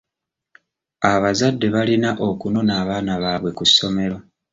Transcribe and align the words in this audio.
Abazadde 1.11 1.67
balina 1.75 2.09
okunona 2.29 2.71
abaana 2.81 3.13
baabwe 3.23 3.49
ku 3.57 3.63
ssomero. 3.69 4.17